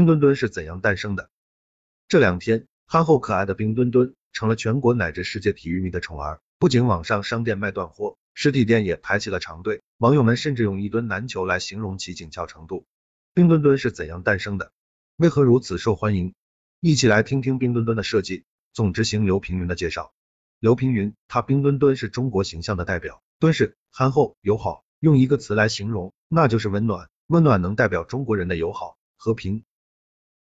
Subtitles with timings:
[0.00, 1.28] 冰墩墩是怎样诞生的？
[2.08, 12.86] 这两天，憨厚可爱的冰墩墩成了全国乃至世界体育迷的宠儿，不仅网上商店卖断货，实体店也排起了长队，网友们甚至用一吨难求来形容其紧俏程度。
[13.34, 14.72] 冰墩墩是怎样诞生的？
[15.16, 16.32] 为何如此受欢迎？
[16.80, 20.14] 一起来听听冰墩墩的设计总执行刘平云的介绍。
[20.60, 27.10] 刘平云，他冰墩墩是中国形象的代表，墩是憨厚友好，用一个词来形容，那就是温暖。
[27.26, 29.62] 温暖能代表中国人的友好和平。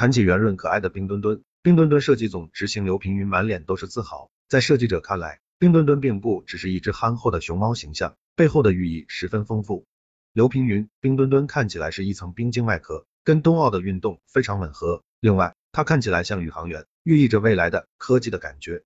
[0.00, 4.30] 谈起圆润可爱的冰墩墩，冰墩墩设计总执行刘平云满脸都是自豪。
[4.48, 9.84] 在设计者看来，冰墩墩并不只是一只憨厚的熊猫形象，背后的寓意十分丰富。
[10.32, 15.02] 刘平云，冰墩墩看起来是一层冰晶外壳，跟冬奥的运动非常吻合。
[15.20, 18.82] 另外，它看起来像宇航员，寓意着未来的科技的感觉。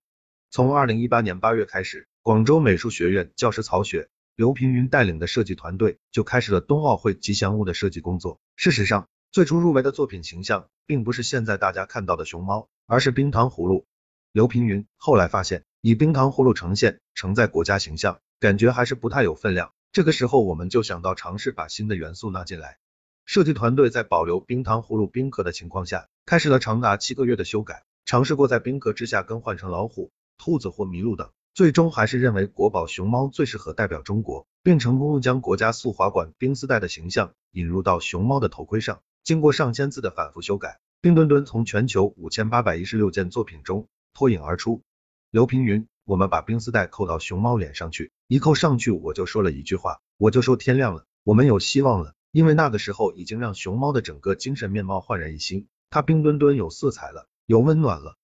[0.51, 8.41] 从二零一八年八月开始，广州美术学院教师曹雪、刘平云带领的设计团队就开始了冬奥会吉祥物的设计工作。
[8.57, 13.85] 事实上，最初入围的作品形象并不是现在大家看到的熊猫，而是冰糖葫芦。
[14.31, 19.71] 刘平云后来发现，以冰糖葫芦呈现承载国家形象，感觉还是不太有分量。
[19.91, 22.77] 这个时候，我们就想到尝试把新的元素纳进来。
[23.25, 39.01] 设计团队在保留冰糖葫芦冰壳的情况下，开始了长达七个月的修改，尝试过在冰壳之下更换成老虎、兔子或麋鹿等，最终还是认为国宝熊猫最适合代表中国，并成功将国家速滑馆冰丝带的形象引入到熊猫的头盔上。
[39.25, 44.83] 经过上千次的反复修改，冰墩墩从全球五千八百一十六件作品中脱颖而出。
[45.31, 52.13] 刘平云，我们把冰丝带扣到熊猫脸上去，一扣上去我就说了一句话，我就说天亮了，我们有希望了。
[52.31, 58.17] 因为那个时候已经让熊猫的整个精神面貌焕然一新，它冰墩墩有色彩了，有温暖了。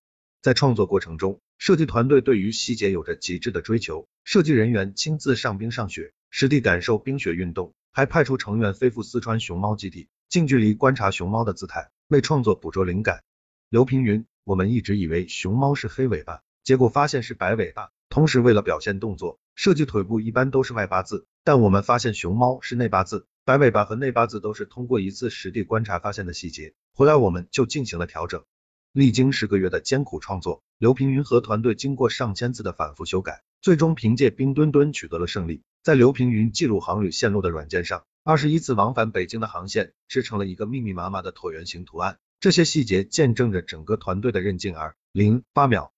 [0.44, 13.22] 在创作过程中，设计团队对于细节有着极致的追求，设计人员亲自上冰上雪，实地感受冰雪运动，还派出成员飞赴四川熊猫基地，近距离观察熊猫的姿态，为创作捕捉灵感。
[13.68, 17.90] 刘平云，我们一直以为熊猫是黑尾巴，结果发现是白尾巴。
[18.08, 23.28] 同时，为了表现动作，设计腿部一般都是外八字，但我们发现熊猫是内八字。
[23.44, 28.46] 白尾巴和内八字都是通过一次实地观察发现的细节，回来我们就进行了调整。
[28.94, 35.62] 历经十个月的艰苦创作，刘平云和团队经过上千次的反复修改，最终凭借冰墩墩取得了胜利。
[35.84, 44.96] 在刘平云记录航旅线路的软件上，二十一次往返北京的航线织成了一个密密麻麻的椭圆形图案，这些细节见证着整个团队的韧劲儿。
[45.12, 45.92] 零八秒，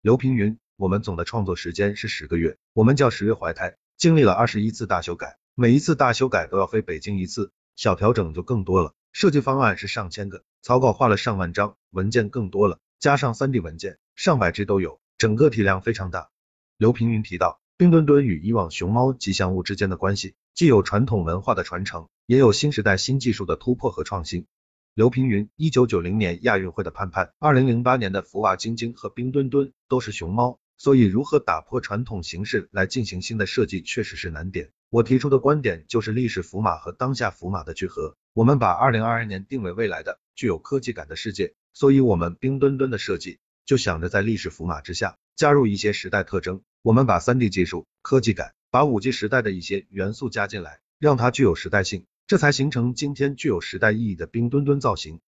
[0.00, 5.38] 刘平云，我们总的创作时间是十个月，我们叫十月怀胎，经历了二十一次大修改。
[5.54, 8.92] 每一次大修改都要飞北京一次，小调整就更多了。
[9.12, 16.30] 设计方案是上千个，草稿画了上万张，文件更多了，加上三 D 文件，上百 G 都有，整个体量非常大。
[16.78, 24.46] 刘平云提到，冰墩墩与以往熊猫吉祥物之间的关系，既有传统文化的传承，也有新时代新技术的突破和创新。
[24.94, 34.70] 刘平云，一九九零年亚运会的盼盼，二零零八年的福娃晶晶和冰墩墩都是熊猫，所以如何打破传统形式来进行新的设计，确实是难点。
[34.88, 38.14] 我提出的观点就是历史福码和当下福码的聚合。
[38.34, 46.62] 我们把二零二二年定为未来的具有科技感的世界，所以我们冰墩墩的设计就想着在历史福码之下加入一些时代特征。
[46.84, 55.20] 我们把三 D 技术、科技感，把五 G 时代的一些元素加进来，让它具有时代性，这才形成今天具有时代意义的冰墩墩造型。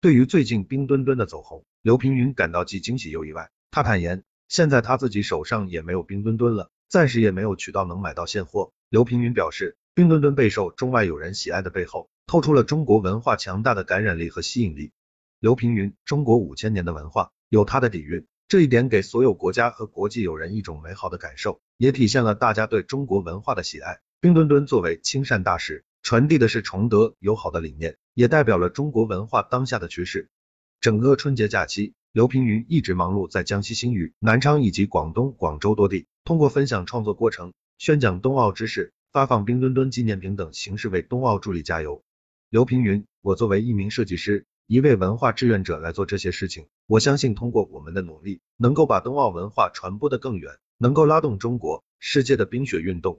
[0.00, 3.50] 对于最近冰墩墩的走红，刘平云感到既惊喜又意外。
[3.72, 8.70] 他坦言，现在他自己手上也没有冰墩墩了，暂时也没有渠道能买到现货。
[8.88, 14.92] 刘平云表示，冰墩墩备受中外友人喜爱的背后，透出了中国文化强大的感染力和吸引力。
[15.40, 24.00] 刘平云，中国五千年的文化有它的底蕴，这一点给所有国家和国际友人一种美好的感受，也体现了大家对中国文化的喜爱。
[24.20, 30.30] 冰墩墩作为亲善大使，传递的是崇德友好的理念，也代表了中国文化当下的趋势。
[30.80, 37.52] 整个春节假期，刘平云一直忙碌在江西新余、南昌以及广东广州多地，通过分享创作过程。
[37.78, 42.02] 宣讲冬奥知识，发放冰墩墩纪念品等形式为冬奥助力加油。
[42.48, 53.18] 刘平云，我作为一名设计师，一位文化志愿者来做这些事情，我相信通过我们的努力，能够把冬奥文化传播的更远，能够拉动中国世界的冰雪运动